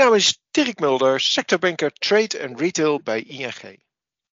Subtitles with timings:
[0.00, 3.82] naam is Dirk Mulder, sectorbanker Trade en Retail bij ING.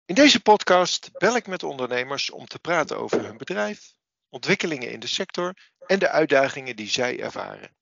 [0.06, 3.94] In deze podcast bel ik met ondernemers om te praten over hun bedrijf,
[4.30, 5.54] ontwikkelingen in de sector
[5.88, 7.76] en de uitdagingen die zij ervaren.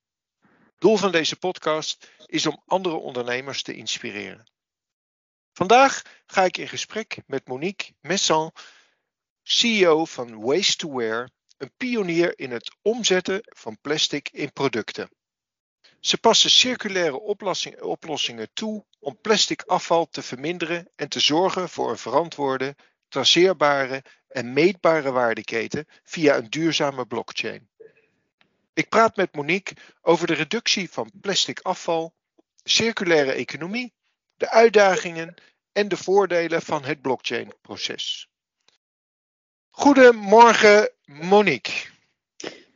[0.77, 4.51] Doel van deze podcast is om andere ondernemers te inspireren.
[5.53, 8.51] Vandaag ga ik in gesprek met Monique Messan,
[9.43, 15.09] CEO van Waste to Wear, een pionier in het omzetten van plastic in producten.
[15.99, 17.19] Ze passen circulaire
[17.81, 22.75] oplossingen toe om plastic afval te verminderen en te zorgen voor een verantwoorde,
[23.07, 27.69] traceerbare en meetbare waardeketen via een duurzame blockchain.
[28.73, 32.13] Ik praat met Monique over de reductie van plastic afval,
[32.63, 33.93] circulaire economie,
[34.37, 35.35] de uitdagingen
[35.71, 38.29] en de voordelen van het blockchain-proces.
[39.69, 41.87] Goedemorgen, Monique.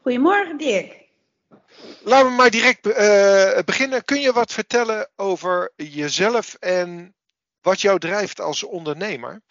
[0.02, 1.03] Goedemorgen, Dirk.
[2.04, 4.06] Laten we maar direct uh, beginnen.
[4.06, 7.16] Kun je wat vertellen over jezelf en
[7.62, 9.42] wat jou drijft als ondernemer?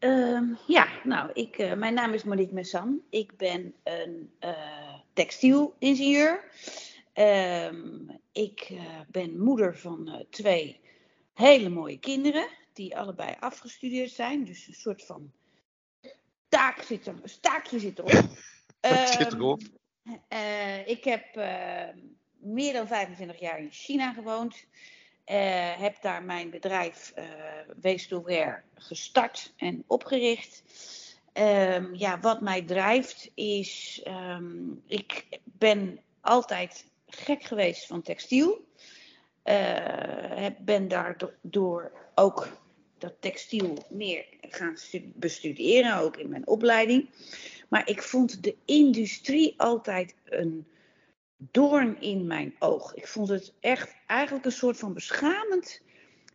[0.00, 3.02] Uh, ja, nou, ik, uh, mijn naam is Monique Messan.
[3.10, 6.44] Ik ben een uh, textielingenieur.
[7.12, 8.72] Ehm, ik
[9.08, 10.80] ben moeder van twee
[11.34, 14.44] hele mooie kinderen, die allebei afgestudeerd zijn.
[14.44, 15.32] Dus een soort van
[16.48, 18.28] taak zit er, staakje zit erop.
[19.18, 19.60] zit erop.
[20.32, 21.82] Uh, ik heb uh,
[22.38, 24.54] meer dan 25 jaar in China gewoond.
[24.54, 27.12] Uh, heb daar mijn bedrijf
[28.24, 30.62] Wear gestart en opgericht.
[31.32, 38.66] Um, ja, wat mij drijft is, um, ik ben altijd gek geweest van textiel.
[40.58, 42.48] ben daardoor ook
[42.98, 44.76] dat textiel meer gaan
[45.14, 47.08] bestuderen, ook in mijn opleiding.
[47.68, 50.66] Maar ik vond de industrie altijd een
[51.36, 52.94] doorn in mijn oog.
[52.94, 55.80] Ik vond het echt eigenlijk een soort van beschamend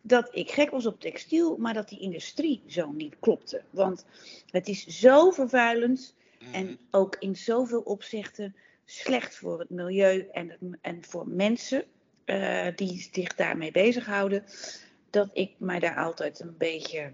[0.02, 3.62] dat ik gek was op textiel, maar dat die industrie zo niet klopte.
[3.70, 4.06] Want
[4.50, 6.14] het is zo vervuilend
[6.52, 6.76] en mhm.
[6.90, 11.84] ook in zoveel opzichten slecht voor het milieu en, en voor mensen
[12.26, 14.44] uh, die zich daarmee bezighouden,
[15.10, 17.12] dat ik mij daar altijd een beetje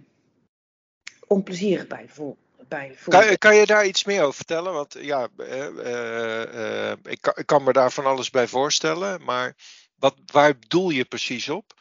[1.26, 2.36] onplezierig bij voel
[2.69, 4.72] bij Kan, kan, je daar iets meer over vertellen?
[4.72, 9.24] Want ja, uh, uh, ik, kan, ik, kan, me daar van alles bij voorstellen.
[9.24, 9.56] Maar
[9.98, 11.74] wat, waar doel je precies op?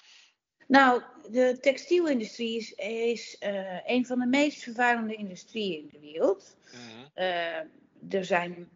[0.68, 1.02] Nou,
[1.32, 3.38] de textielindustrie is, is
[3.86, 6.56] een van de meest vervuilende industrieën in de wereld.
[6.72, 7.66] Mhm.
[8.10, 8.70] er zijn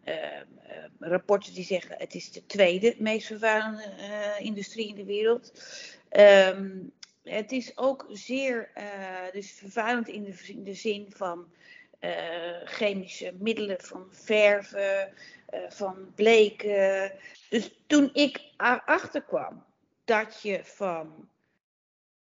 [0.98, 3.84] rapporten die zeggen het is de tweede meest vervuilende
[4.38, 5.52] industrie in de wereld.
[6.16, 6.92] Um,
[7.22, 8.70] het is ook zeer
[9.32, 11.62] dus vervuilend in de, in de zin van uh,
[12.64, 15.12] chemische middelen van verven,
[15.54, 17.12] uh, van bleken.
[17.48, 19.64] Dus toen ik erachter kwam
[20.04, 21.28] dat je van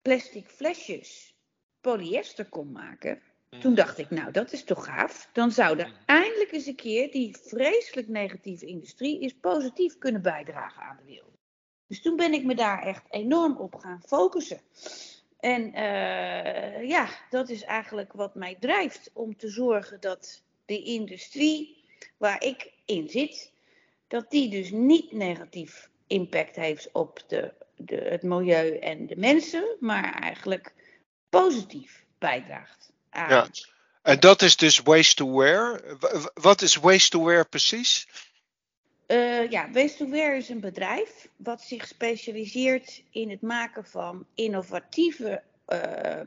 [0.02, 1.34] plastic flesjes
[1.80, 3.22] polyester kon maken,
[3.58, 5.28] toen dacht ik, nou dat is toch gaaf.
[5.32, 10.82] Dan zou er eindelijk eens een keer die vreselijk negatieve industrie is positief kunnen bijdragen
[10.82, 11.38] aan de wereld.
[11.86, 14.60] Dus toen ben ik me daar echt enorm op gaan focussen.
[15.40, 21.84] En uh, ja, dat is eigenlijk wat mij drijft om te zorgen dat de industrie
[22.16, 23.52] waar ik in zit,
[24.08, 29.76] dat die dus niet negatief impact heeft op de, de, het milieu en de mensen,
[29.80, 30.72] maar eigenlijk
[31.28, 33.30] positief bijdraagt aan.
[33.30, 33.48] Ja.
[34.02, 35.82] En dat is dus waste to wear.
[36.34, 38.08] Wat is waste to wear precies?
[39.10, 44.26] Uh, ja, Waste to Wear is een bedrijf wat zich specialiseert in het maken van
[44.34, 46.21] innovatieve uh,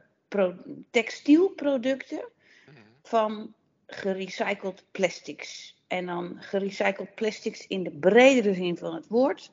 [0.92, 2.30] textielproducten
[2.66, 2.78] mhm.
[3.04, 3.54] van
[3.88, 5.82] gerecycled plastics.
[5.88, 9.52] En dan gerecycled plastics in de bredere zin van het woord.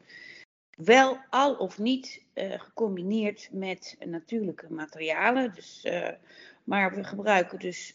[0.77, 5.55] Wel al of niet uh, gecombineerd met natuurlijke materialen.
[5.55, 6.09] Dus, uh,
[6.65, 7.95] maar we gebruiken dus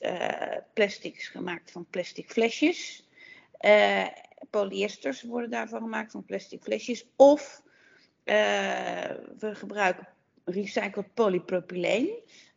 [0.73, 3.07] plastics gemaakt van plastic flesjes
[4.49, 7.05] polyesters worden daarvan gemaakt, van plastic flesjes.
[7.15, 7.63] Of
[8.25, 8.35] uh,
[9.39, 10.07] we gebruiken
[10.43, 12.09] recycled polypropyleen.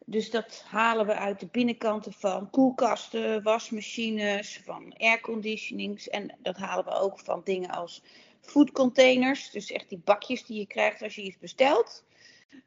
[0.04, 6.08] Dus dat halen we uit de binnenkanten van koelkasten, wasmachines, van airconditionings.
[6.08, 8.02] En dat halen we ook van dingen als
[8.40, 9.50] foodcontainers.
[9.50, 12.04] Dus echt die bakjes die je krijgt als je iets bestelt.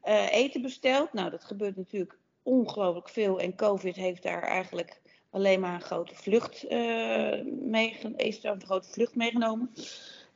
[0.04, 1.14] Uh, eten bestelt.
[1.14, 3.40] Nou, dat gebeurt natuurlijk ongelooflijk veel.
[3.40, 5.00] En COVID heeft daar eigenlijk
[5.31, 9.74] alleen maar een grote vlucht, uh, een grote vlucht meegenomen.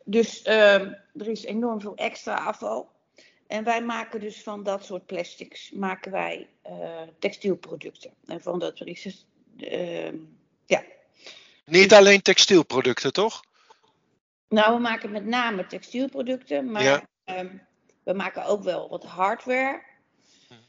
[0.03, 0.81] Dus uh,
[1.13, 2.93] er is enorm veel extra afval.
[3.47, 8.11] En wij maken dus van dat soort plastics maken wij uh, textielproducten.
[8.25, 9.25] En van dat is
[9.57, 10.17] ehm,
[10.65, 10.83] ja.
[11.65, 13.43] Niet alleen textielproducten, toch?
[14.49, 17.07] Nou, we maken met name textielproducten, maar ja.
[17.23, 17.57] Ehm,
[18.03, 19.81] we maken ook wel wat hardware.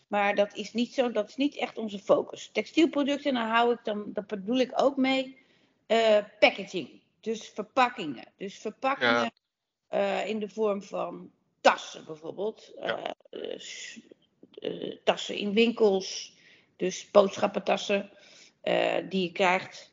[0.06, 2.50] Maar dat is niet zo, dat is niet echt onze focus.
[2.52, 5.38] Textielproducten, dan hou ik dan, dat bedoel ik ook mee
[5.86, 7.00] uh, packaging.
[7.20, 8.24] Dus verpakkingen.
[8.36, 9.32] Dus verpakkingen
[9.90, 11.30] uh, in de vorm van
[11.60, 12.72] tassen bijvoorbeeld.
[12.80, 13.14] Ja.
[13.30, 16.34] Uh, tassen in winkels.
[16.76, 18.10] Dus boodschappentassen
[19.08, 19.92] die je krijgt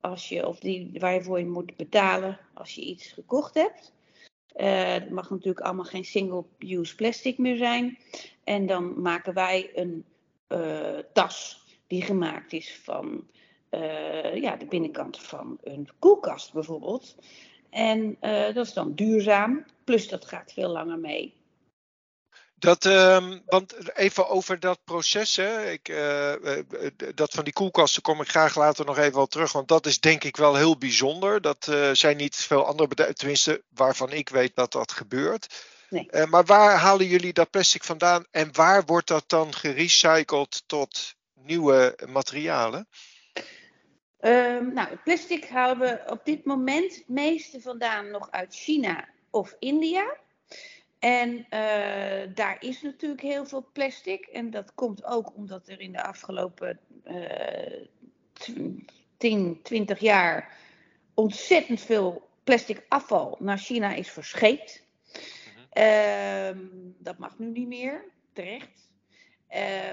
[0.00, 3.92] als je, of die, waar je voor je moet betalen als je iets gekocht hebt.
[4.52, 7.98] het mag natuurlijk allemaal geen single-use plastic meer zijn.
[8.48, 10.04] En dan maken wij een
[11.12, 13.26] tas die gemaakt is van
[13.70, 17.16] uh, ja, de binnenkant van een koelkast bijvoorbeeld.
[17.70, 21.36] En uh, dat is dan duurzaam, plus dat gaat veel langer mee.
[22.54, 25.70] Dat, um, want even over dat proces, hè.
[25.70, 25.86] Ik,
[27.14, 30.00] dat van die koelkasten kom ik graag later nog even wel terug, want dat is
[30.00, 31.40] denk ik wel heel bijzonder.
[31.40, 35.76] Dat zijn niet veel andere bedrijven, tenminste waarvan ik weet dat dat gebeurt.
[35.90, 36.26] Nee.
[36.26, 41.98] maar waar halen jullie dat plastic vandaan en waar wordt dat dan gerecycled tot nieuwe
[42.06, 42.88] materialen?
[44.20, 49.56] Um, nou, plastic halen we op dit moment het meeste vandaan nog uit China of
[49.58, 50.16] India.
[50.98, 54.26] En uh, daar is natuurlijk heel veel plastic.
[54.26, 57.86] En dat komt ook omdat er in de afgelopen uh,
[59.16, 60.56] 10, 20 jaar
[61.14, 64.86] ontzettend veel plastic afval naar China is verscheept.
[65.78, 66.50] Uh,
[66.98, 68.90] dat mag nu niet meer, terecht.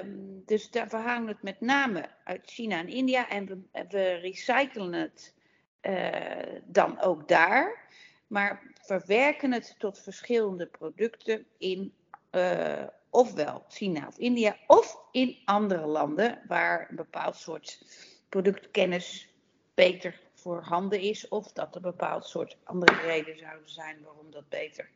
[0.02, 4.94] Um, dus daar verhangen het met name uit China en India en we, we recyclen
[4.94, 5.34] het
[5.82, 7.88] uh, dan ook daar,
[8.28, 11.94] maar verwerken het tot verschillende producten in
[12.32, 17.86] uh, ofwel China of India of in andere landen waar een bepaald soort
[18.30, 19.34] productkennis
[19.74, 24.50] beter voorhanden is of dat er een bepaald soort andere redenen zouden zijn waarom dat
[24.50, 24.90] beter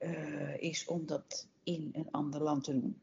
[0.00, 3.00] uh, is om dat in een ander land te doen.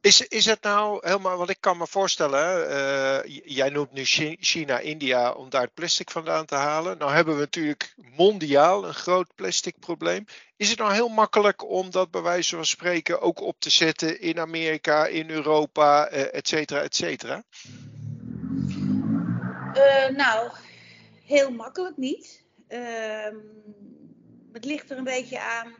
[0.00, 4.78] Is, is het nou helemaal, want ik kan me voorstellen, uh, jij noemt nu China,
[4.78, 6.98] India om daar het plastic vandaan te halen.
[6.98, 10.24] Nou hebben we natuurlijk mondiaal een groot plastic probleem.
[10.56, 14.20] Is het nou heel makkelijk om dat bij wijze van spreken ook op te zetten
[14.20, 17.42] in Amerika, in Europa, uh, et cetera, et cetera?
[19.74, 20.50] Uh, nou,
[21.24, 22.44] heel makkelijk niet.
[22.68, 23.36] Ehm,
[24.52, 25.74] het ligt er een beetje aan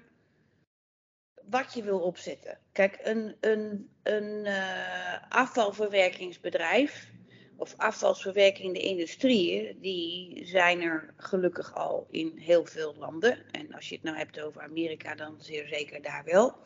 [1.50, 2.58] wat je wil opzetten.
[2.72, 7.10] Kijk, een, een, een uh, afvalverwerkingsbedrijf
[7.56, 13.38] of afvalverwerkende industrieën, die zijn er gelukkig al in heel veel landen.
[13.50, 16.56] En als je het nou hebt over Amerika, dan zeer zeker daar wel.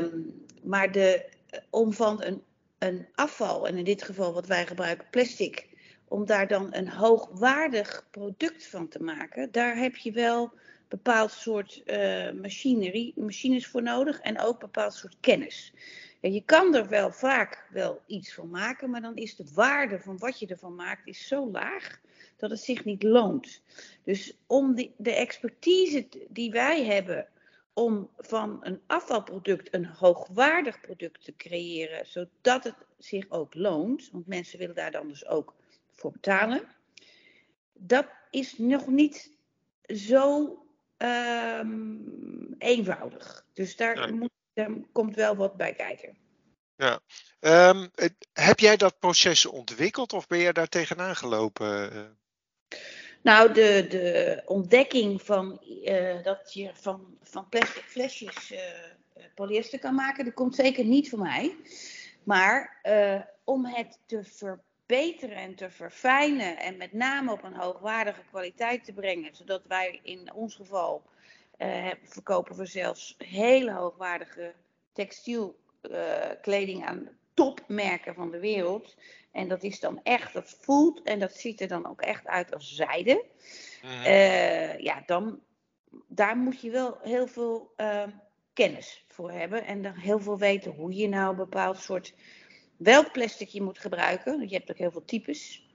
[0.00, 1.28] Um, maar de,
[1.70, 2.42] om van een,
[2.78, 5.68] een afval, en in dit geval wat wij gebruiken, plastic,
[6.08, 10.52] om daar dan een hoogwaardig product van te maken, daar heb je wel
[10.90, 15.72] bepaald soort uh, machinerie, machines voor nodig en ook bepaald soort kennis.
[16.20, 20.00] Ja, je kan er wel vaak wel iets van maken, maar dan is de waarde
[20.00, 22.00] van wat je ervan maakt is zo laag
[22.36, 23.62] dat het zich niet loont.
[24.04, 27.28] Dus om die, de expertise die wij hebben
[27.72, 34.26] om van een afvalproduct een hoogwaardig product te creëren, zodat het zich ook loont, want
[34.26, 35.54] mensen willen daar dan dus ook
[35.90, 36.62] voor betalen,
[37.72, 39.38] dat is nog niet
[39.86, 40.58] zo
[41.02, 43.44] um, eenvoudig.
[43.52, 46.16] Dus daar, moet, daar, komt wel wat bij kijken.
[46.76, 47.00] Ja.
[47.40, 47.90] Um,
[48.32, 52.18] heb jij dat proces ontwikkeld of ben je daar tegenaan gelopen?
[53.22, 58.58] Nou, de, de ontdekking van uh, dat je van, van plastic flesjes uh,
[59.34, 61.56] polyester kan maken, dat komt zeker niet van mij.
[62.24, 67.54] Maar uh, om het te verbeteren verbeteren en te verfijnen en met name op een
[67.54, 69.34] hoogwaardige kwaliteit te brengen.
[69.34, 71.02] Zodat wij in ons geval
[71.58, 74.54] uh, verkopen we zelfs hele hoogwaardige
[74.92, 78.96] textielkleding uh, aan topmerken van de wereld.
[79.32, 82.54] En dat is dan echt, dat voelt en dat ziet er dan ook echt uit
[82.54, 83.24] als zijde.
[83.82, 83.90] Mm.
[83.90, 85.40] Uh, ja, dan,
[86.06, 87.74] daar moet je wel heel veel
[88.52, 89.64] kennis voor hebben.
[89.64, 92.14] En dan heel veel weten hoe je nou een bepaald soort
[92.82, 94.48] welk plastic je moet gebruiken.
[94.48, 95.68] Je hebt ook heel veel types.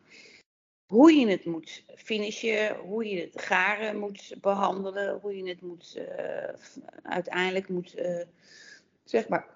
[0.85, 5.95] Hoe je het moet finishen, hoe je het garen moet behandelen, hoe je het moet
[5.97, 8.21] uh, uiteindelijk moet, uh,
[9.03, 9.47] zeg maar,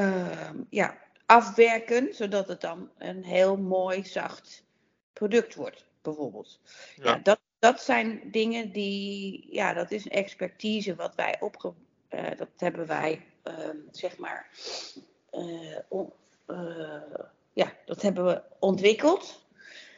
[0.00, 4.64] uh, ja, afwerken, zodat het dan een heel mooi zacht
[5.12, 6.60] product wordt, bijvoorbeeld.
[6.96, 7.04] Ja.
[7.04, 11.72] ja dat, dat zijn dingen die, ja, dat is een expertise wat wij opge,
[12.36, 14.50] dat hebben wij, ehm, zeg maar,
[17.52, 19.46] ja, dat hebben we ontwikkeld.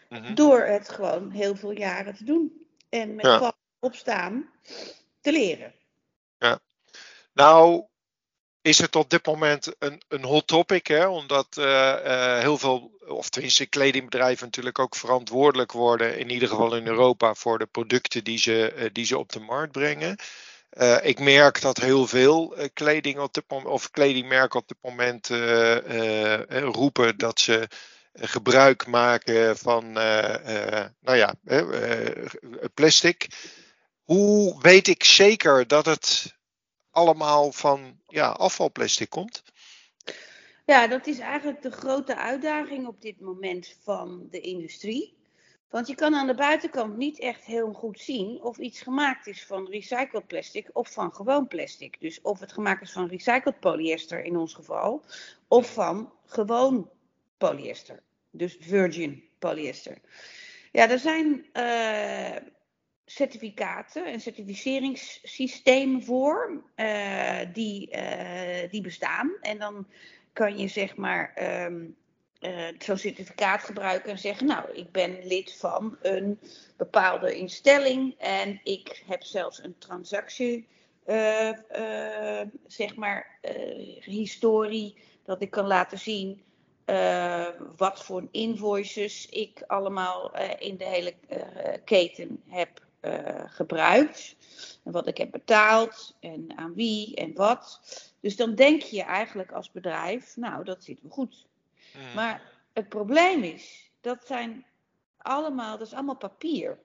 [0.08, 0.34] Mhm.
[0.34, 2.66] Door het gewoon heel veel jaren te doen.
[2.88, 3.52] En met ja.
[3.78, 4.50] opstaan
[5.20, 5.74] te leren.
[6.38, 6.58] Ja.
[7.32, 7.84] Nou,
[8.62, 11.06] is het op dit moment een, een hot topic, hè?
[11.06, 16.86] omdat uh, heel veel, of tenminste kledingbedrijven natuurlijk ook verantwoordelijk worden, in ieder geval in
[16.86, 20.16] Europa, voor de producten die ze, uh, die ze op de markt brengen.
[21.02, 25.26] Ik merk dat heel veel kleding op kledingmerken op dit moment
[26.48, 27.68] roepen dat ze
[28.12, 31.34] gebruik maken van nou ja,
[32.74, 33.28] plastic.
[34.04, 36.38] Hoe weet ik zeker dat het
[36.90, 39.42] allemaal van ja, afvalplastic komt?
[40.66, 45.19] Ja, dat is eigenlijk de grote uitdaging op dit moment van de industrie.
[45.70, 49.44] Want je kan aan de buitenkant niet echt heel goed zien of iets gemaakt is
[49.44, 51.96] van recycled plastic of van gewoon plastic.
[52.00, 55.04] Dus of het gemaakt is van recycled polyester in ons geval,
[55.48, 56.90] of van gewoon
[57.38, 58.02] polyester.
[58.30, 59.98] Dus virgin polyester.
[60.72, 62.36] Ja, er zijn uh,
[63.04, 69.32] certificaten en certificeringssystemen voor uh, die, uh, die bestaan.
[69.40, 69.86] En dan
[70.32, 71.36] kan je zeg maar
[71.66, 71.96] um,
[72.40, 76.38] uh, zo'n certificaat gebruiken en zeggen, nou, ik ben lid van een
[76.76, 80.68] bepaalde instelling en ik heb zelfs een transactie,
[82.66, 83.38] zeg maar,
[84.00, 86.42] historie, dat ik kan laten zien
[87.76, 91.14] wat voor invoices ik allemaal in de hele
[91.84, 92.88] keten heb
[93.46, 94.36] gebruikt.
[94.84, 97.80] En wat ik heb betaald en aan wie en wat.
[98.20, 101.48] Dus dan denk je eigenlijk als bedrijf, nou, dat zit wel goed.
[101.94, 102.14] Mm.
[102.14, 102.42] Maar
[102.72, 104.64] het probleem is, dat zijn
[105.16, 106.78] allemaal, dat is allemaal papier.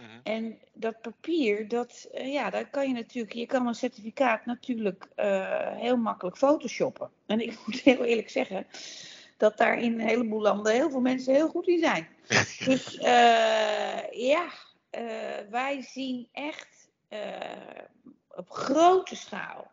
[0.00, 0.20] Mm-hmm.
[0.22, 5.08] En dat papier, dat, uh, ja, daar kan je natuurlijk, je kan een certificaat natuurlijk
[5.16, 7.10] uh, heel makkelijk photoshoppen.
[7.26, 8.66] En ik moet heel eerlijk zeggen,
[9.36, 12.08] dat daar in een heleboel landen heel veel mensen heel goed in zijn.
[12.64, 14.48] dus uh, ja,
[15.50, 16.88] wij zien echt
[18.28, 19.70] op grote schaal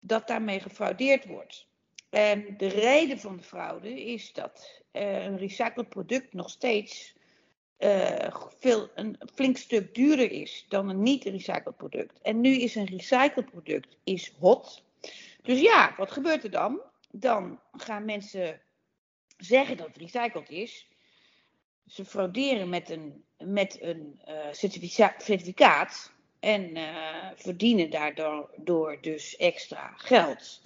[0.00, 1.66] dat daarmee gefraudeerd wordt.
[2.14, 7.14] En de reden van de fraude is dat uh, een recycled product nog steeds
[8.58, 12.20] veel, een flink stuk duurder is dan een niet-recycled product.
[12.22, 14.82] En nu is een recycled product is hot.
[15.42, 16.80] Dus ja, wat gebeurt er dan?
[17.10, 18.60] Dan gaan mensen
[19.36, 20.88] zeggen dat het recycled is.
[21.86, 24.34] Ze frauderen met een met een uh,
[25.16, 26.78] certificaat en
[27.36, 30.60] verdienen daardoor door dus extra geld.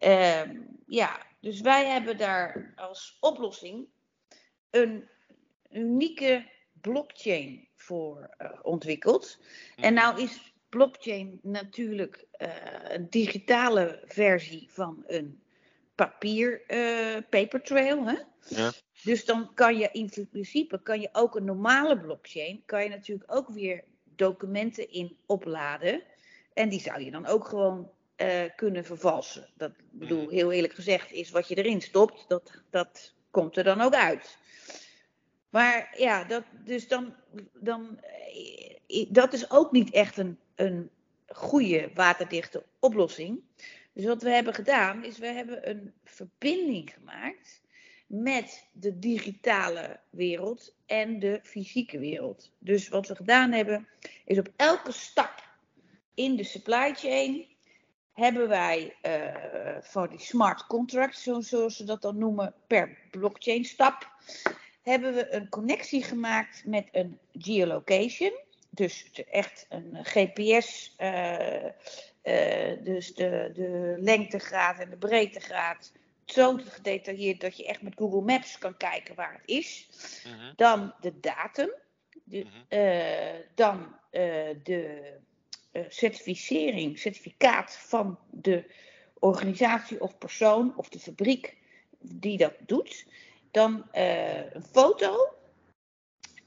[0.00, 0.42] Uh,
[0.86, 3.88] ja, dus wij hebben daar als oplossing
[4.70, 5.08] een
[5.70, 6.46] unieke
[6.80, 9.38] blockchain voor uh, ontwikkeld.
[9.76, 10.02] En mhm.
[10.02, 12.26] nou is blockchain natuurlijk
[12.88, 15.42] een digitale versie van een
[15.94, 16.62] papier
[17.30, 18.06] paper trail.
[18.06, 18.16] Hè?
[18.48, 18.72] Ja.
[19.02, 23.34] Dus dan kan je in principe kan je ook een normale blockchain, kan je natuurlijk
[23.34, 23.84] ook weer
[24.16, 26.02] documenten in opladen.
[26.54, 27.90] En die zou je dan ook gewoon
[28.22, 29.48] uh, kunnen vervalsen.
[29.56, 30.30] Dat bedoel, mm.
[30.30, 34.38] heel eerlijk gezegd, is wat je erin stopt, dat, dat komt er dan ook uit.
[35.50, 37.14] Maar ja, dat, dus dan,
[37.54, 38.00] dan,
[38.86, 40.90] eh, dat is ook niet echt een, een
[41.26, 43.42] goede waterdichte oplossing.
[43.92, 47.62] Dus wat we hebben gedaan, is we hebben een verbinding gemaakt
[48.06, 52.52] met de digitale wereld en de fysieke wereld.
[52.58, 53.88] Dus wat we gedaan hebben,
[54.24, 55.48] is op elke stap
[56.14, 57.46] in de supply chain
[58.20, 64.10] hebben wij uh, voor die smart contracts, zoals ze dat dan noemen, per blockchain stap,
[64.82, 68.32] hebben we een connectie gemaakt met een geolocation.
[68.70, 75.92] Dus echt een GPS, uh, uh, dus de, de lengtegraad en de breedtegraad
[76.24, 79.88] zo gedetailleerd dat je echt met Google Maps kan kijken waar het is.
[80.24, 80.52] Mhm.
[80.56, 81.70] Dan de datum.
[82.24, 82.56] De, mhm.
[82.68, 83.96] eh, dan
[84.62, 85.12] de
[85.88, 88.64] certificering, certificaat van de
[89.18, 91.56] organisatie of persoon of de fabriek
[91.98, 93.06] die dat doet.
[93.50, 95.34] Dan een foto.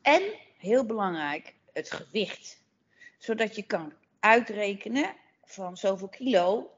[0.01, 0.21] En,
[0.57, 2.61] heel belangrijk, het gewicht.
[3.17, 6.71] Zodat je kan uitrekenen van zoveel kilo,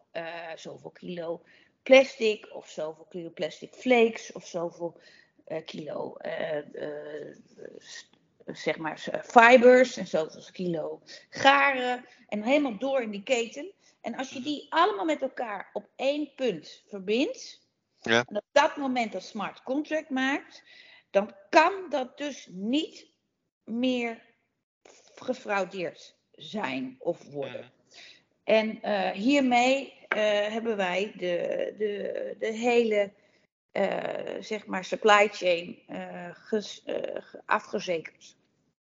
[0.55, 1.41] zoveel kilo
[1.83, 4.99] plastic of zoveel kilo plastic flakes of zoveel
[5.47, 6.17] uh, kilo
[8.45, 13.71] zeg maar fibers en zoveel kilo garen en helemaal door in die keten.
[14.01, 17.61] En als je die allemaal met elkaar op één punt verbindt,
[18.01, 18.25] ja.
[18.27, 20.63] en op dat moment een smart contract maakt,
[21.09, 23.07] dan kan dat dus niet
[23.63, 24.21] meer
[25.15, 27.71] gefraudeerd zijn of worden.
[28.43, 33.11] En uh, hiermee uh, hebben wij de, de, de hele
[33.77, 35.79] uh, zeg maar supply chain
[36.33, 36.83] ges,
[37.45, 38.35] afgezekerd.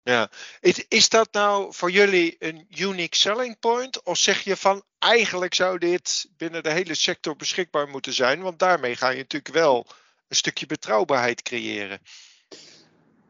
[0.04, 4.04] Ja, is, is dat nou voor jullie een unique selling point?
[4.04, 8.42] Of zeg je van eigenlijk zou dit binnen de hele sector beschikbaar moeten zijn?
[8.42, 9.86] Want daarmee ga je natuurlijk wel
[10.28, 12.00] een stukje betrouwbaarheid creëren.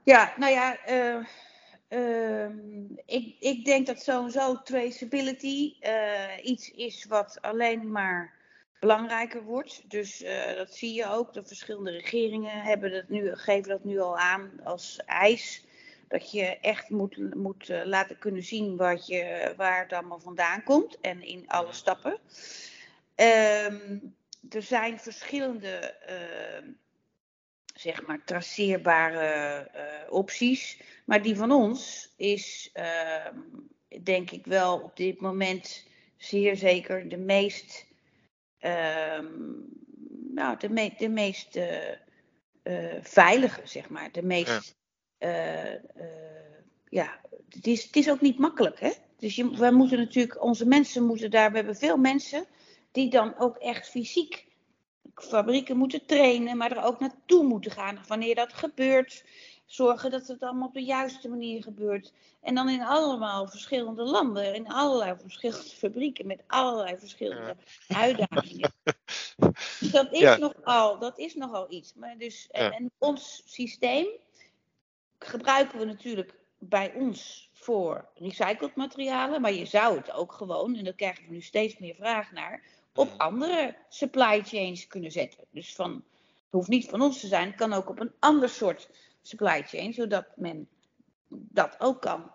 [0.04, 1.26] Ja, nou ja, uh,
[1.90, 2.50] uh,
[3.06, 8.34] ik, ik denk dat sowieso traceability uh, iets is wat alleen maar
[8.84, 9.82] belangrijker wordt.
[9.88, 11.34] Dus uh, dat zie je ook.
[11.34, 15.66] De verschillende regeringen hebben dat nu, geven dat nu al aan als eis.
[16.08, 20.64] Dat je echt moet, moet uh, laten kunnen zien wat je, waar het allemaal vandaan
[20.64, 21.00] komt.
[21.02, 22.20] En in alle stappen.
[23.16, 24.16] Um,
[24.50, 26.70] er zijn verschillende uh,
[27.76, 30.82] zeg maar traceerbare uh, opties.
[31.06, 33.38] Maar die van ons is ehm,
[34.04, 35.86] denk ik wel op dit moment
[36.18, 37.92] zeer zeker de meest
[38.64, 39.66] um,
[40.34, 41.90] nou, de, me de meest uh,
[42.64, 44.12] uh, veilige, zeg maar.
[44.12, 44.76] De meest.
[45.18, 45.74] Ja.
[45.74, 45.80] Uh,
[46.90, 48.92] ja, het is, het is ook niet makkelijk, hè?
[49.18, 52.46] Dus je, wij moeten natuurlijk, onze mensen moeten daar, we hebben veel mensen
[52.92, 54.46] die dan ook echt fysiek
[55.16, 59.24] fabrieken moeten trainen, maar er ook naartoe moeten gaan wanneer dat gebeurt
[59.74, 62.14] zorgen dat het allemaal op de juiste manier gebeurt.
[62.42, 67.56] En dan in allemaal verschillende landen, in allerlei verschillende fabrieken, met allerlei verschillende
[67.88, 68.74] uitdagingen.
[69.80, 70.38] Dus dat is, ja.
[70.38, 71.94] nogal, dat is nogal iets.
[71.94, 74.08] Maar dus, en, en ons systeem
[75.20, 80.84] gebruiken we natuurlijk bij ons voor recycled materialen, maar je zou het ook gewoon, en
[80.84, 82.64] daar krijgen we nu steeds meer vraag naar,
[82.94, 85.44] op andere supply chains kunnen zetten.
[85.52, 88.50] Dus van, het hoeft niet van ons te zijn, het kan ook op een ander
[88.50, 88.90] soort
[89.24, 90.68] supply chain, zodat men
[91.30, 92.32] dat ook kan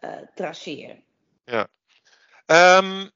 [0.00, 1.04] uh, traceren.
[1.44, 1.68] Ja.
[2.78, 3.10] Um,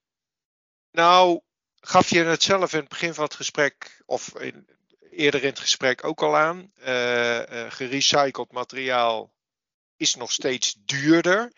[0.91, 1.41] nou,
[1.81, 4.69] gaf je het zelf in het begin van het gesprek, of in,
[5.11, 6.73] eerder in het gesprek ook al aan.
[6.79, 9.33] Uh, uh, gerecycled materiaal
[9.97, 11.53] is nog steeds duurder.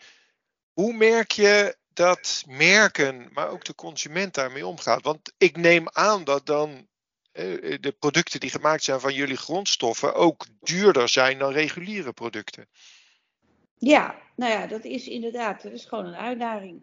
[0.73, 5.03] Hoe merk je dat merken, maar ook de consument daarmee omgaat?
[5.03, 6.83] Want ik neem aan dat dan eh,
[7.79, 12.67] de producten die gemaakt zijn van jullie grondstoffen ook duurder zijn dan reguliere producten.
[13.77, 16.81] Ja, nou ja, dat is inderdaad, dat is gewoon een uitdaging.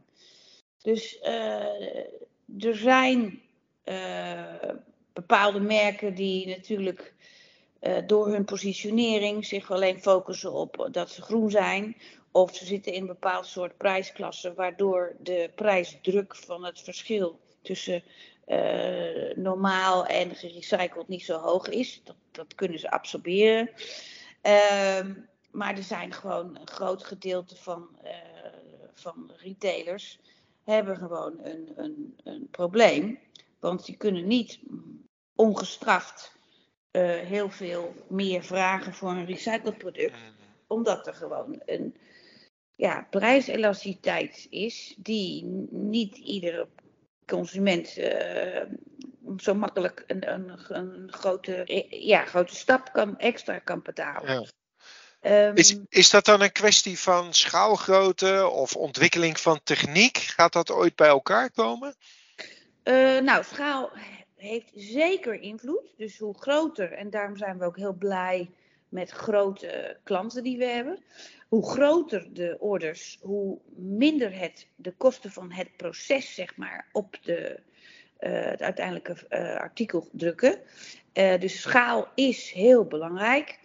[0.83, 1.61] Dus uh,
[2.59, 3.43] er zijn
[5.13, 7.15] bepaalde merken die natuurlijk
[8.07, 11.97] door hun positionering zich alleen focussen op dat ze groen zijn.
[12.31, 18.03] Of ze zitten in een bepaald soort prijsklasse, waardoor de prijsdruk van het verschil tussen
[18.47, 22.01] uh, normaal en gerecycled niet zo hoog is.
[22.05, 23.71] Dat, dat kunnen ze absorberen.
[24.43, 25.01] Uh,
[25.51, 28.11] maar er zijn gewoon een groot gedeelte van, uh,
[28.95, 30.19] van retailers
[30.65, 33.19] hebben gewoon een, een, een probleem.
[33.61, 34.61] Want die kunnen niet
[35.35, 36.37] ongestraft
[36.93, 40.19] uh, heel veel meer vragen voor een recycled product.
[40.67, 41.97] Omdat er gewoon een
[42.75, 46.69] ja, prijselasticiteit is die niet iedere
[47.27, 48.61] consument uh,
[49.39, 54.33] zo makkelijk een, een, een, grote, ja, grote stap kan, extra kan betalen.
[54.33, 54.47] Ja.
[55.49, 60.17] Um, is, is dat dan een kwestie van schaalgrootte of ontwikkeling van techniek?
[60.17, 61.95] Gaat dat ooit bij elkaar komen?
[62.85, 63.91] Uh, nou, schaal
[64.37, 65.95] heeft zeker invloed.
[65.97, 68.51] Dus hoe groter, en daarom zijn we ook heel blij
[68.95, 70.99] met grote klanten die we hebben.
[71.49, 77.19] Hoe groter de orders, hoe minder het, de kosten van het proces, zeg maar, op
[77.23, 77.61] de,
[78.21, 80.59] uh, het uiteindelijke uh, artikel drukken.
[81.15, 83.59] Uh, dus schaal is heel belangrijk.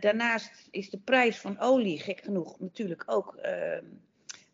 [0.00, 3.38] daarnaast is de prijs van olie, gek genoeg, natuurlijk ook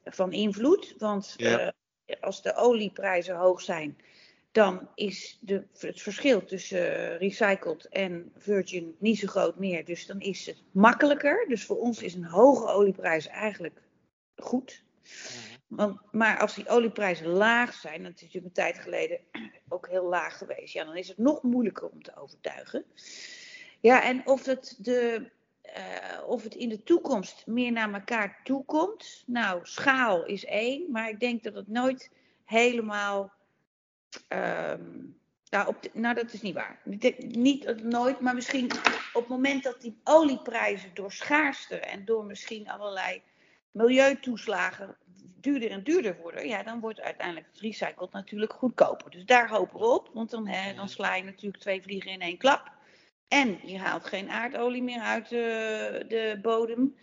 [0.04, 0.94] van invloed.
[0.98, 1.72] Want ja.
[2.20, 3.96] als de olieprijzen hoog zijn,
[4.55, 9.85] dan is de, het verschil tussen uh, recycled en virgin niet zo groot meer.
[9.85, 11.45] Dus dan is het makkelijker.
[11.49, 13.83] Dus voor ons is een hoge olieprijs eigenlijk
[14.37, 14.85] goed.
[15.03, 15.55] Mhm.
[15.67, 19.21] Want, maar als die olieprijzen laag zijn, dat is natuurlijk een tijd geleden
[19.69, 22.85] ook heel laag geweest, ja, dan is het nog moeilijker om te overtuigen.
[23.81, 25.31] Ja, en of het, de,
[25.77, 29.23] uh, of het in de toekomst meer naar elkaar toekomt.
[29.27, 32.11] Nou, schaal is één, maar ik denk dat het nooit
[32.45, 33.33] helemaal
[34.29, 35.18] Um,
[35.50, 36.81] nou, op nou, dat is niet waar.
[37.18, 38.70] Niet nooit, maar misschien
[39.12, 43.22] op het moment dat die olieprijzen door schaarste en door misschien allerlei
[43.70, 44.96] milieutoeslagen
[45.40, 49.11] duurder en duurder worden, ja, dan wordt uiteindelijk het recycled natuurlijk goedkoper.
[49.11, 52.20] Dus daar hopen we op, want dan, hè, dan sla je natuurlijk twee vliegen in
[52.20, 52.72] één klap.
[53.29, 56.96] En je haalt geen aardolie meer uit de, de bodem.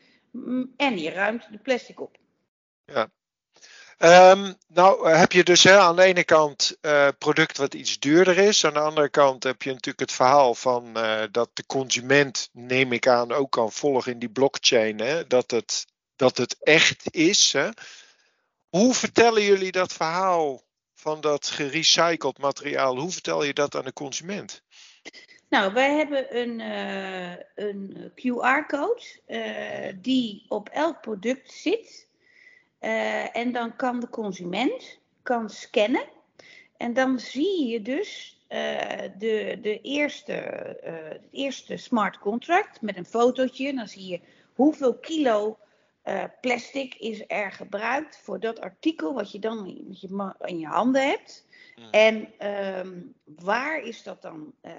[0.77, 2.17] En je ruimt de plastic op.
[2.85, 3.09] Ja,
[4.03, 7.99] Um, nou eh, heb je dus hè, aan de ene kant uh, product wat iets
[7.99, 8.65] duurder is.
[8.65, 12.91] Aan de andere kant heb je natuurlijk het verhaal van uh, dat de consument, neem
[12.91, 14.99] ik aan, ook kan volgen in die blockchain.
[14.99, 15.85] Hè, dat het
[16.15, 17.53] dat het echt is.
[17.53, 17.69] Hè?
[18.69, 20.61] Hoe vertellen jullie dat verhaal
[20.93, 22.97] van dat gerecycled materiaal?
[22.97, 24.63] Hoe vertel je dat aan de consument?
[25.49, 26.59] Nou, wij hebben een,
[27.55, 29.03] een QR-code
[30.01, 32.09] die op elk product zit.
[32.81, 36.05] Uh, en dan kan de consument kan scannen.
[36.77, 38.39] En dan zie je dus
[39.17, 40.31] de, de eerste,
[40.83, 43.73] het eerste smart contract met een fotootje.
[43.73, 44.19] Dan zie je
[44.53, 45.57] hoeveel kilo
[46.41, 49.67] plastic is er gebruikt voor dat artikel wat je dan
[50.39, 51.45] in je handen hebt.
[51.91, 54.73] En ehm, waar is dat dan uh,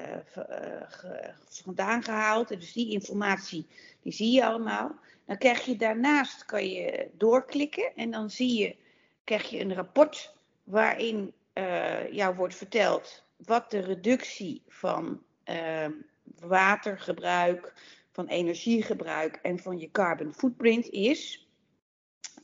[1.48, 2.48] vandaan gehaald?
[2.48, 3.66] Dus die informatie,
[4.02, 4.94] die zie je allemaal.
[5.24, 8.76] Dan krijg je daarnaast, kan je doorklikken en dan zie je,
[9.24, 10.34] krijg je een rapport
[10.64, 15.92] waarin uh, jou wordt verteld wat de reductie van ehm,
[16.40, 17.72] watergebruik,
[18.12, 21.48] van energiegebruik en van je carbon footprint is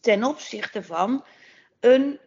[0.01, 1.25] ten opzichte van
[1.81, 2.19] een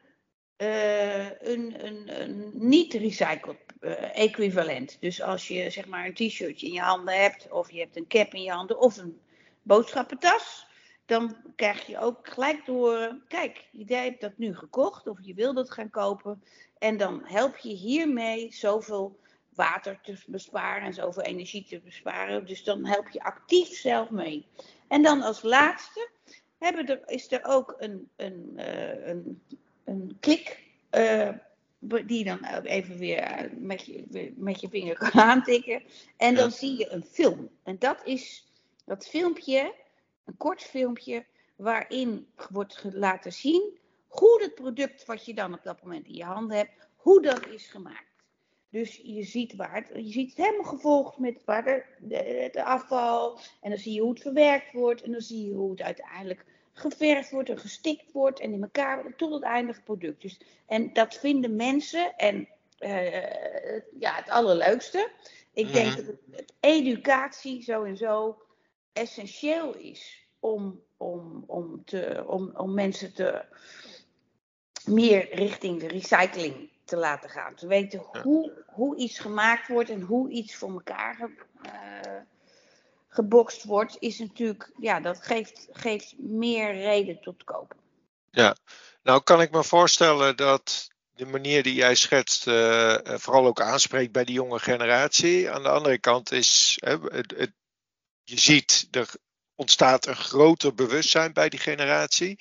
[0.62, 4.98] uh, een, een, een, niet recycled uh, equivalent.
[5.00, 8.08] Dus als je zeg maar een t-shirtje in je handen hebt, of je hebt een
[8.08, 9.20] cap in je handen, of een
[9.62, 10.68] boodschappentas,
[11.06, 15.54] dan krijg je ook gelijk door, kijk, jij hebt dat nu gekocht, of je wil
[15.54, 16.44] dat gaan kopen,
[16.78, 19.20] en dan help je hiermee zoveel
[19.56, 22.46] water te besparen en zoveel energie te besparen.
[22.46, 24.46] Dus dan help je actief zelf mee.
[24.88, 26.10] En dan als laatste
[26.58, 29.42] hebben er, is er ook een, een, uh, een
[29.86, 30.60] een klik.
[30.92, 31.30] Uh,
[32.06, 35.84] die dan even weer met je, met je vinger kan aantikken.
[36.18, 37.50] En dan zie je een film.
[37.64, 38.52] En dat is
[38.86, 39.74] dat filmpje,
[40.26, 45.84] een kort filmpje, waarin wordt laten zien hoe het product wat je dan op dat
[45.84, 48.12] moment in je handen hebt, hoe dat is gemaakt.
[48.70, 52.64] Dus je ziet, waar het, je ziet het helemaal gevolgd met waar de, de, de
[52.64, 53.40] afval.
[53.62, 55.02] En dan zie je hoe het verwerkt wordt.
[55.02, 56.46] En dan zie je hoe het uiteindelijk
[56.82, 60.22] geverfd wordt en gestikt wordt en in elkaar tot het eindige product.
[60.22, 62.48] Dus, en dat vinden mensen en
[62.80, 65.12] uh, ja, het allerleukste.
[65.54, 65.96] Ik denk mhm.
[65.96, 68.42] dat het, educatie zo en zo
[68.94, 73.46] essentieel is om, om, om, te, om, om mensen te
[74.86, 77.56] meer richting de recycling te laten gaan.
[77.56, 81.30] Te weten hoe, hoe iets gemaakt wordt en hoe iets voor elkaar
[81.66, 82.22] uh,
[83.14, 87.78] gebokst wordt, is natuurlijk, ja, dat geeft, geeft meer reden tot kopen.
[88.30, 88.56] Ja,
[89.04, 94.12] nou kan ik me voorstellen dat de manier die jij schetst uh, vooral ook aanspreekt
[94.12, 95.52] bij de jonge generatie.
[95.52, 97.52] Aan de andere kant is, het,
[98.24, 99.10] je ziet, er
[99.56, 102.36] ontstaat een groter bewustzijn bij die generatie.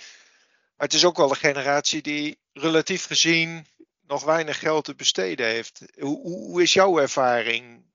[0.76, 3.66] Maar het is ook wel een generatie die relatief gezien
[4.06, 5.82] nog weinig geld te besteden heeft.
[5.98, 7.89] Hoe, hoe is jouw ervaring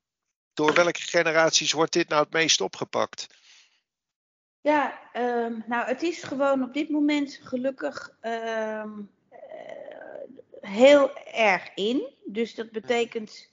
[0.56, 3.26] door welke generaties wordt dit nou het meest opgepakt?
[4.60, 9.10] Ja, um, nou het is gewoon op dit moment gelukkig um,
[10.60, 12.14] heel erg in.
[12.24, 13.48] Dus dat betekent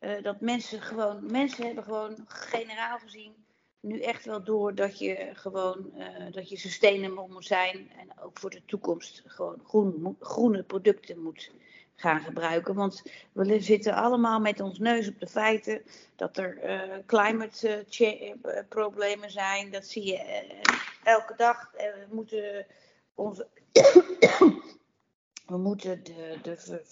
[0.00, 3.46] uh, dat mensen gewoon, mensen hebben gewoon generaal gezien
[3.86, 8.38] nu echt wel door dat je gewoon, uh, dat je sustainable moet zijn en ook
[8.38, 11.50] voor de toekomst gewoon groen, groene producten moet
[11.96, 12.74] gaan gebruiken.
[12.74, 15.82] Want we zitten allemaal met ons neus op de feiten
[16.16, 18.32] dat er uh, climate uh,
[18.68, 19.70] problemen zijn.
[19.70, 20.46] Dat zie je
[21.04, 21.70] elke dag.
[21.72, 22.66] we moeten
[23.14, 23.46] onze.
[25.46, 26.82] we moeten de, de,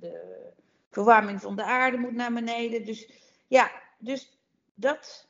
[0.00, 0.44] de,
[0.90, 2.84] verwarming van de aarde moet naar beneden.
[2.84, 3.10] Dus
[3.46, 4.38] ja, dus
[4.74, 5.28] dat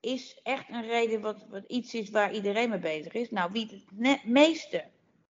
[0.00, 3.30] is echt een reden wat, wat iets is waar iedereen mee bezig is.
[3.30, 4.84] Nou, wie het meeste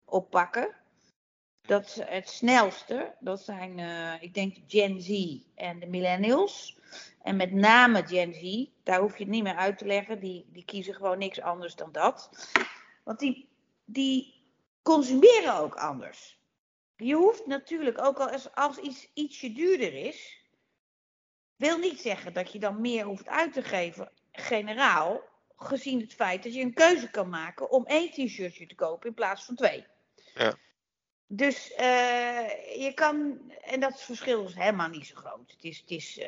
[0.05, 0.75] oppakken,
[1.67, 6.77] dat het snelste, dat zijn, uh, ik denk, Gen Z en de millennials.
[7.21, 10.19] En met name Gen Z, daar hoef je het niet meer uit te leggen.
[10.19, 12.29] Die, die kiezen gewoon niks anders dan dat.
[13.03, 13.49] Want die,
[13.85, 14.43] die
[14.81, 16.39] consumeren ook anders.
[16.95, 20.41] Je hoeft natuurlijk, ook als, als iets ietsje duurder is,
[21.55, 25.21] wil niet zeggen dat je dan meer hoeft uit te geven, generaal,
[25.55, 29.15] gezien het feit dat je een keuze kan maken om één t-shirtje te kopen in
[29.15, 29.85] plaats van twee.
[30.33, 30.57] Ja.
[31.27, 35.51] Dus uh, je kan, en dat verschil is helemaal niet zo groot.
[35.51, 36.25] Het is, het is uh,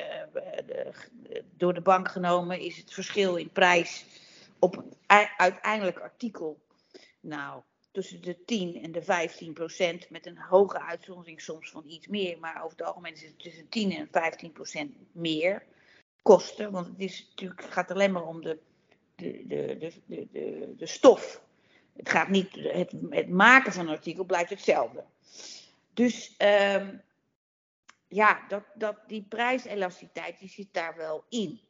[0.66, 4.04] de, door de bank genomen is het verschil in prijs
[4.58, 4.92] op een
[5.36, 6.60] uiteindelijk artikel,
[7.20, 12.06] nou, tussen de 10 en de 15 procent, met een hoge uitzondering soms van iets
[12.06, 15.62] meer, maar over het algemeen is het tussen 10 en 15 procent meer
[16.22, 18.58] kosten, want het is natuurlijk, gaat alleen maar om de,
[19.14, 21.42] de, de, de, de, de stof
[22.00, 25.04] het gaat niet, het, het maken van een artikel blijft hetzelfde.
[25.94, 27.02] Dus um,
[28.08, 31.60] ja, dat, dat, die prijselasticiteit die zit daar wel in.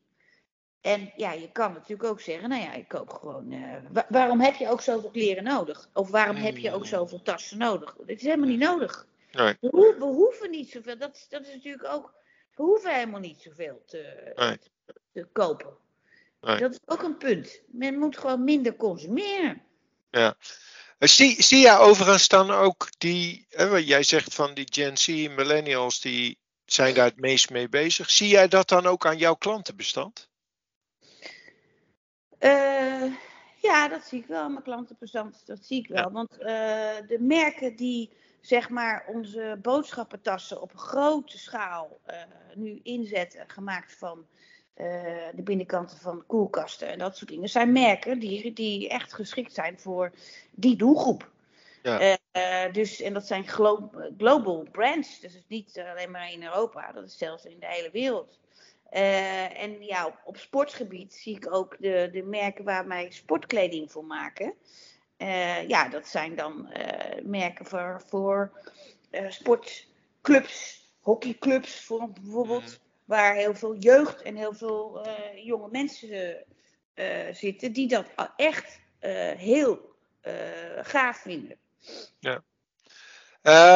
[0.80, 3.52] En ja, je kan natuurlijk ook zeggen, nou ja, ik koop gewoon.
[3.52, 3.76] Uh,
[4.08, 5.90] waarom heb je ook zoveel kleren nodig?
[5.92, 7.94] Of waarom heb je ook zoveel tassen nodig?
[7.96, 9.06] Dat is helemaal niet nodig.
[9.32, 9.56] Nee.
[9.60, 10.98] We, we, hoeven niet zoveel.
[10.98, 12.14] Dat, dat is natuurlijk ook.
[12.54, 14.58] We hoeven helemaal niet zoveel te, nee.
[15.12, 15.76] te, kopen.
[16.40, 16.58] Nee.
[16.58, 17.62] Dat is ook een punt.
[17.66, 19.62] Men moet gewoon minder consumeren.
[20.10, 20.36] Ja.
[20.98, 26.00] Zie, zie jij overigens dan ook die, hè, jij zegt van die Gen Z, millennials,
[26.00, 28.10] die zijn daar het meest mee bezig.
[28.10, 30.28] Zie jij dat dan ook aan jouw klantenbestand?
[32.40, 33.14] Uh,
[33.56, 35.46] ja, dat zie ik wel aan mijn klantenbestand.
[35.46, 36.02] Dat zie ik wel.
[36.02, 36.10] Ja.
[36.10, 36.46] Want uh,
[37.08, 42.22] de merken die zeg maar onze boodschappentassen op grote schaal uh,
[42.54, 44.26] nu inzetten, gemaakt van
[45.34, 49.78] de binnenkant van koelkasten en dat soort dingen, zijn merken die, die echt geschikt zijn
[49.78, 50.12] voor
[50.50, 51.30] die doelgroep.
[51.82, 52.18] Ja.
[52.72, 55.20] dus, en dat zijn glo global brands.
[55.20, 58.38] Dus het is niet alleen maar in Europa, dat is zelfs in de hele wereld.
[58.92, 63.92] Uh, en ja, op, op, sportgebied zie ik ook de, de merken waar wij sportkleding
[63.92, 64.54] voor maken.
[65.18, 66.68] Uh, ja, dat zijn dan
[67.22, 68.52] merken voor, voor
[69.28, 72.80] sportclubs, hockeyclubs voor, bijvoorbeeld.
[73.10, 76.44] Waar heel veel jeugd en heel veel jonge mensen
[77.32, 78.80] zitten die dat echt
[79.36, 79.96] heel
[80.80, 81.58] gaaf vinden.
[82.18, 82.42] Ja.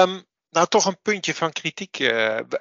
[0.02, 1.98] Um, nou, toch een puntje van kritiek.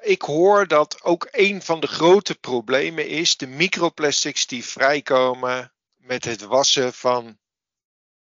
[0.00, 6.24] Ik hoor dat ook een van de grote problemen is de microplastics die vrijkomen met
[6.24, 7.38] het wassen van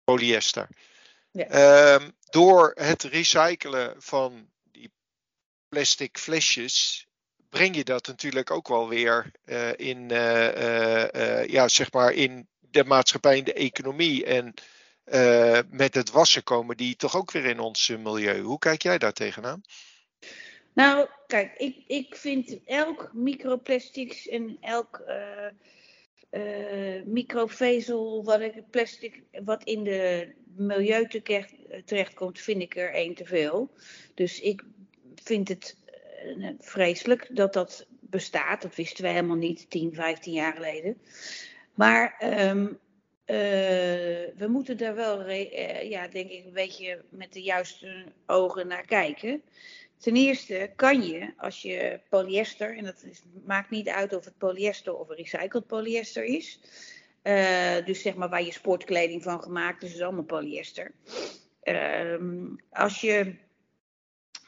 [0.05, 0.69] polyester.
[1.31, 1.95] Ja.
[1.95, 4.93] Um, door het recyclen van die
[5.69, 7.09] plastic flesjes
[7.51, 12.49] breng je dat natuurlijk ook wel weer uh, in, uh, uh, ja, zeg maar in
[12.71, 14.25] de maatschappij, in de economie.
[14.25, 14.55] En
[15.71, 18.41] met het wassen komen die toch ook weer in ons milieu.
[18.41, 19.61] Hoe kijk jij daar tegenaan?
[20.73, 25.03] Nou, kijk, ik, ik vind elk microplastics en elk
[27.05, 33.25] microvezel, wat ik, plastic wat in de milieu terecht, terechtkomt, vind ik er één te
[33.25, 33.71] veel.
[34.15, 34.63] Dus ik
[35.23, 35.77] vind het
[36.59, 38.63] vreselijk dat dat bestaat.
[38.63, 41.01] Dat wisten wij helemaal niet 10, 15 jaar geleden.
[41.75, 42.79] Maar um,
[43.27, 43.37] uh,
[44.37, 45.31] we moeten daar wel,
[45.83, 49.43] ja, denk ik, een beetje met de juiste ogen naar kijken.
[49.99, 53.05] Ten eerste kan je, als je polyester, en dat
[53.45, 56.61] maakt niet uit of het polyester of recycled polyester is,
[57.85, 60.93] dus zeg maar waar je sportkleding van gemaakt is, is allemaal polyester.
[61.63, 63.35] Ehm, als, je,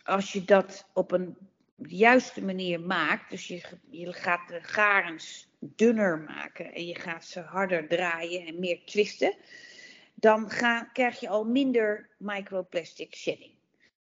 [0.05, 1.37] als je dat op een
[1.77, 7.41] juiste manier maakt, dus je, je gaat de garens dunner maken en je gaat ze
[7.41, 9.35] harder draaien en meer twisten,
[10.15, 13.53] dan ga, krijg je al minder microplastic shedding.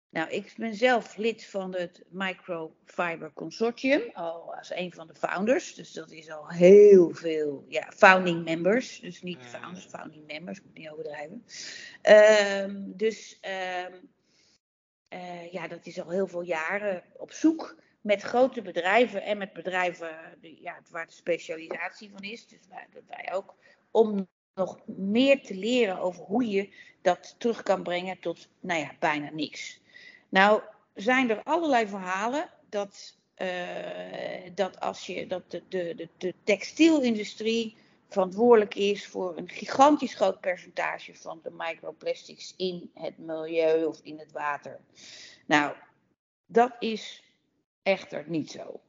[0.10, 5.76] Nou, ik ben zelf lid van het Microfiber Consortium, al als een van de founders.
[5.76, 9.00] Dus dat is al heel veel, ja, founding members.
[9.00, 11.46] Dus niet founders, founding members, moet niet overdrijven.
[12.64, 13.40] Um, dus
[13.86, 14.10] um,
[15.10, 19.54] uh, ja, dat is al heel veel jaren op zoek met grote bedrijven en met
[19.54, 20.10] bedrijven
[20.42, 22.48] ja, waar de specialisatie van is.
[22.48, 23.56] Dus wij, wij ook.
[23.92, 26.70] Om nog meer te leren over hoe je
[27.02, 29.82] dat terug kan brengen tot, nou ja, bijna niks.
[30.30, 30.62] Nou,
[30.94, 38.76] zijn er allerlei verhalen dat, uh, dat als je dat de, de, de textielindustrie verantwoordelijk
[38.76, 44.32] is voor een gigantisch groot percentage van de microplastics in het milieu of in het
[44.32, 44.80] water.
[45.46, 45.76] Nou,
[46.46, 47.24] dat is
[47.84, 48.82] echter niet zo.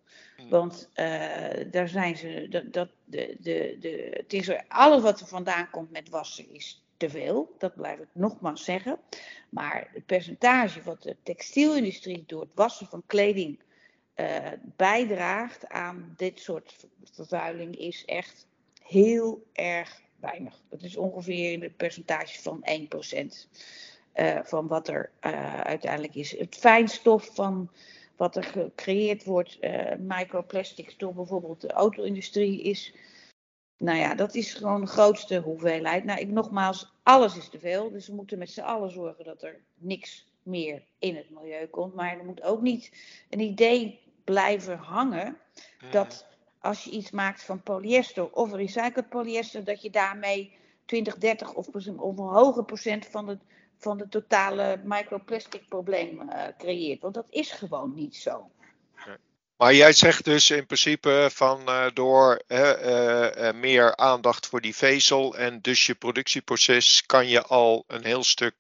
[0.49, 5.21] Want uh, daar zijn ze, dat, dat, de, de, de, het is er, alles wat
[5.21, 7.55] er vandaan komt met wassen is te veel.
[7.59, 8.99] Dat blijf ik nogmaals zeggen.
[9.49, 13.61] Maar het percentage wat de textielindustrie door het wassen van kleding
[14.17, 14.37] uh,
[14.77, 18.47] bijdraagt aan dit soort vervuiling is echt
[18.89, 20.63] heel erg weinig.
[20.69, 22.65] Dat is ongeveer in het percentage van
[23.15, 23.27] 1%
[24.15, 26.39] uh, van wat er uh, uiteindelijk is.
[26.39, 27.71] Het fijnstof van
[28.17, 32.95] wat er gecreëerd wordt, uh, microplastics door bijvoorbeeld de auto-industrie, is.
[33.77, 36.05] Nou ja, dat is gewoon de grootste hoeveelheid.
[36.05, 37.91] Nou, ik nogmaals, alles is te veel.
[37.91, 41.95] Dus we moeten met z'n allen zorgen dat er niks meer in het milieu komt.
[41.95, 42.93] Maar er moet ook niet
[43.31, 45.37] een idee blijven hangen
[45.91, 46.27] dat
[46.61, 50.53] als je iets maakt van polyester of recycled polyester, dat je daarmee
[50.87, 53.41] 20, 30 of, een hoger procent van het
[53.81, 57.01] van het totale microplastic probleem uh, creëert.
[57.01, 58.51] Want dat is gewoon niet zo.
[59.57, 65.37] Maar jij zegt dus in principe van uh, door uh, meer aandacht voor die vezel
[65.37, 68.59] en dus je productieproces kan je al een heel stuk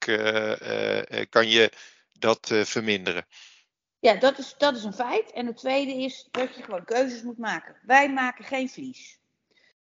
[1.30, 1.72] kan je
[2.12, 3.26] dat verminderen.
[4.00, 5.30] Ja, dat is, dat is een feit.
[5.30, 7.76] En het tweede is dat je gewoon keuzes moet maken.
[7.82, 9.18] Wij maken geen vlies.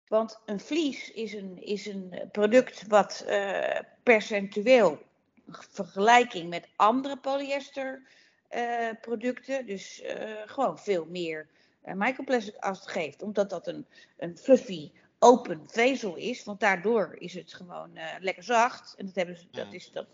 [0.06, 5.02] Want een vlies is een, is een product wat uh, percentueel
[5.50, 11.48] vergelijking met andere polyesterproducten, uh, dus uh, gewoon veel meer
[11.82, 13.22] microplastic als het geeft.
[13.22, 18.94] Omdat dat een, een fluffy open vezel is, want daardoor is het gewoon lekker zacht.
[18.96, 20.06] En dat, hebben ze, dat is dat.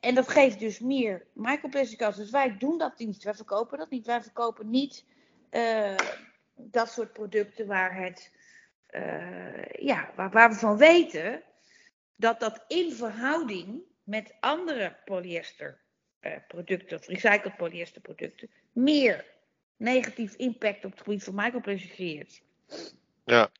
[0.00, 1.98] En dat geeft dus meer microplastic.
[1.98, 3.22] Dus wij doen dat niet.
[3.22, 4.06] Wij verkopen dat niet.
[4.06, 5.04] Wij verkopen niet
[6.54, 8.32] dat soort producten waar het
[8.94, 11.42] uh, ja, waar, we van weten
[12.16, 19.24] dat dat in verhouding met andere polyesterproducten, of recycled polyesterproducten, meer
[19.76, 22.42] negatief impact op het gebied van microplastic creëert.
[23.24, 23.50] Ja.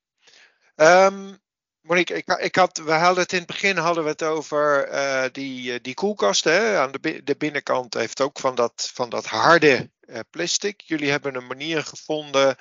[0.77, 1.39] Um,
[1.85, 5.25] Monique, ik, ik, had, we hadden het in het begin hadden we het over uh,
[5.33, 6.45] die, die koelkast.
[6.45, 6.79] Hè?
[6.79, 9.91] Aan de, de binnenkant heeft ook van dat, van dat harde
[10.31, 10.81] plastic.
[10.81, 12.57] Jullie hebben een manier gevonden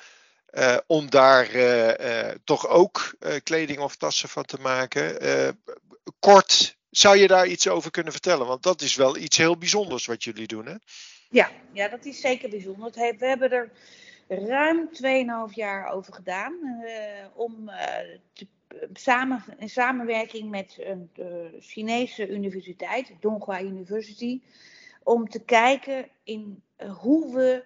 [0.87, 1.47] om daar
[2.43, 5.17] toch ook kleding of tassen van te maken.
[6.19, 8.47] kort, zou je daar iets over kunnen vertellen?
[8.47, 10.75] Want dat is wel iets heel bijzonders wat jullie doen, hè?
[11.29, 12.91] Ja, ja dat is zeker bijzonder.
[12.91, 13.71] We hebben er
[14.27, 14.89] ruim
[15.49, 16.53] 2,5 jaar over gedaan
[17.33, 17.71] om
[18.33, 18.47] te,
[18.93, 21.09] samen, in samenwerking met een
[21.59, 24.41] Chinese universiteit, Donghua University,
[25.03, 27.63] om te kijken in hoe we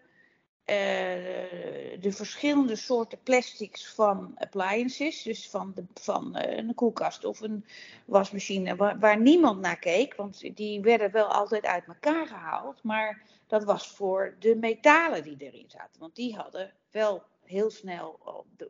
[0.69, 7.65] uh, de verschillende soorten plastics van appliances, dus van, de, van een koelkast of een
[8.05, 13.21] wasmachine, waar, waar, niemand naar keek, want die werden wel altijd uit elkaar gehaald, maar
[13.47, 18.19] dat was voor de metalen die erin zaten, want die hadden wel heel snel,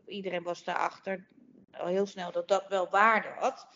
[0.05, 1.27] iedereen was daarachter,
[1.79, 3.67] al heel snel dat dat wel waarde had.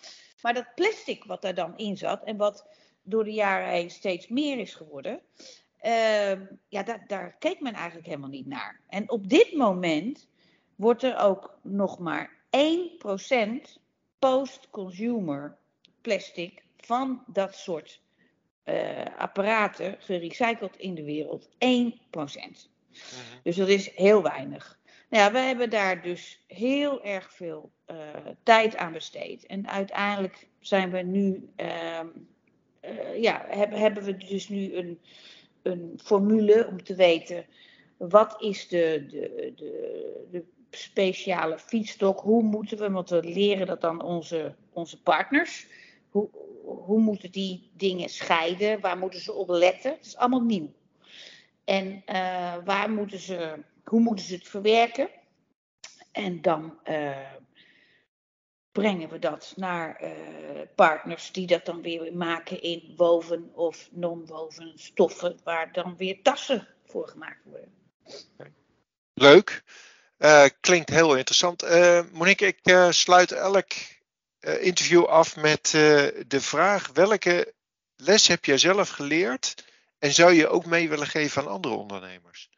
[0.42, 2.68] Maar dat plastic wat daar dan in zat en wat
[3.04, 5.22] door de jaren heen steeds meer is geworden,
[5.84, 6.32] uh,
[6.68, 8.82] ja, daar, daar keek men eigenlijk helemaal niet naar.
[8.88, 10.28] En op dit moment
[10.76, 13.80] wordt er ook nog maar 1%
[14.20, 15.58] post-consumer
[16.02, 18.02] plastic van dat soort
[18.66, 21.50] uh, apparaten gerecycled in de wereld.
[21.50, 21.56] 1%.
[21.58, 21.74] Uh
[22.12, 22.52] -huh.
[23.44, 24.80] Dus dat is heel weinig.
[25.12, 27.98] Nou ja, we hebben daar dus heel erg veel uh,
[28.44, 29.46] tijd aan besteed.
[29.46, 32.00] En uiteindelijk zijn we nu, uh,
[33.22, 35.00] ja, hebben, we dus nu een,
[35.62, 37.46] een formule om te weten
[38.10, 43.82] wat is de, de, de, de speciale fietsstok, hoe moeten we, want we leren dat
[43.82, 45.68] dan onze, onze partners,
[46.10, 46.30] hoe,
[46.64, 50.72] hoe moeten die dingen scheiden, waar moeten ze op letten, het is allemaal nieuw.
[51.64, 55.10] En uh, waar moeten ze, hoe moeten ze het verwerken?
[56.12, 57.18] En dan uh,
[58.72, 60.10] brengen we dat naar uh,
[60.76, 66.68] partners die dat dan weer maken in woven of non-woven stoffen, waar dan weer tassen
[66.86, 67.74] voor gemaakt worden.
[69.14, 69.64] Leuk.
[70.18, 71.62] Uh, klinkt heel interessant.
[72.12, 73.72] Monique, ik sluit elk
[74.40, 75.70] interview af met
[76.28, 77.54] de vraag: welke
[77.96, 79.66] les heb jij zelf geleerd
[80.00, 82.50] en zou je ook mee willen geven aan andere ondernemers?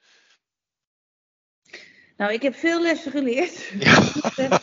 [2.17, 3.71] Nou, ik heb veel lessen geleerd.
[3.79, 3.99] Ja.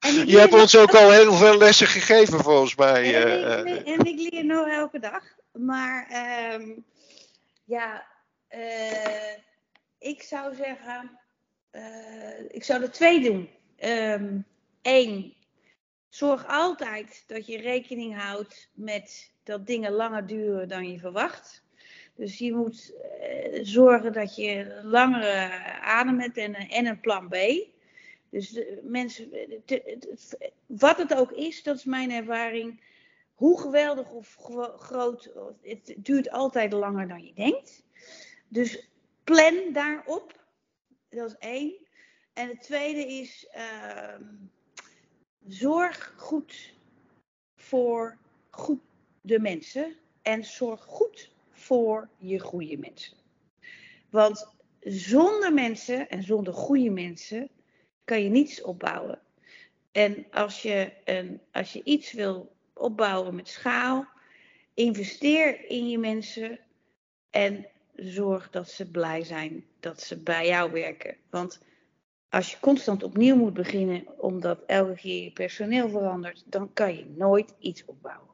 [0.26, 3.24] je hebt ons ook al heel veel lessen gegeven, volgens mij.
[3.24, 5.24] En, ik, en ik leer nog elke dag.
[5.52, 6.08] Maar
[6.54, 6.84] um,
[7.64, 8.06] ja,
[8.50, 9.34] uh,
[9.98, 11.18] ik zou zeggen,
[11.72, 13.48] uh, ik zou er twee doen.
[14.82, 15.34] Eén, um,
[16.08, 21.62] zorg altijd dat je rekening houdt met dat dingen langer duren dan je verwacht.
[22.20, 27.36] Dus je moet uh, zorgen dat je langere adem hebt en, en een plan B.
[28.30, 29.30] Dus de, mensen,
[30.66, 32.80] wat het ook is, dat is mijn ervaring.
[33.34, 34.36] Hoe geweldig of
[34.78, 37.84] groot, het duurt altijd langer dan je denkt.
[38.48, 38.88] Dus
[39.24, 40.44] plan daarop.
[41.08, 41.74] Dat is één.
[42.32, 44.26] En het tweede is, uh,
[45.46, 46.74] zorg goed
[47.56, 48.16] voor
[48.50, 48.80] goed
[49.20, 49.96] de mensen.
[50.22, 51.38] En zorg goed
[51.70, 53.16] voor je goede mensen.
[54.10, 54.46] Want
[54.80, 57.48] zonder mensen en zonder goede mensen
[58.04, 59.18] kan je niets opbouwen.
[59.92, 64.06] En als je, een, als je iets wil opbouwen met schaal,
[64.74, 66.58] investeer in je mensen
[67.30, 71.16] en zorg dat ze blij zijn dat ze bij jou werken.
[71.28, 71.60] Want
[72.28, 77.06] als je constant opnieuw moet beginnen omdat elke keer je personeel verandert, dan kan je
[77.16, 78.28] nooit iets opbouwen.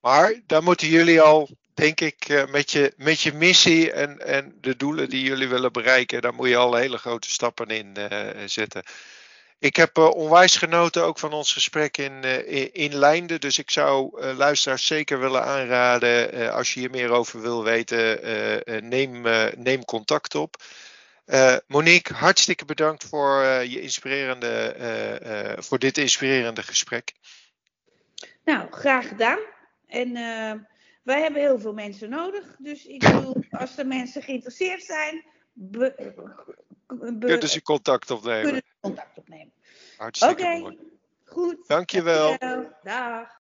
[0.00, 4.56] Maar daar moeten jullie al denk ik, eh, met je, met je missie en, en
[4.60, 8.28] de doelen die jullie willen bereiken, daar moet je al hele grote stappen in uh,
[8.46, 8.82] zetten.
[9.58, 13.40] Ik heb uh, onwijs genoten ook van ons gesprek in, in Leinden.
[13.40, 18.20] Dus ik zou luisteraars zeker willen aanraden, als je hier meer over wil weten,
[18.88, 19.22] neem,
[19.56, 20.62] neem contact op.
[21.66, 27.12] Monique, hartstikke bedankt voor, je inspirerende, voor dit inspirerende gesprek.
[28.44, 29.38] Nou, graag gedaan.
[29.86, 30.16] En
[31.06, 32.56] wij hebben heel veel mensen nodig.
[32.58, 35.24] Dus ik bedoel, als er mensen geïnteresseerd zijn,
[37.18, 38.42] kunnen ze contact opnemen.
[38.42, 39.52] Kunnen ze contact opnemen.
[39.96, 40.60] Hartstikke okay.
[40.60, 40.78] mooi.
[41.24, 41.68] Goed.
[41.68, 42.38] Dankjewel.
[42.38, 42.72] Dankjewel.
[42.82, 43.40] Dag.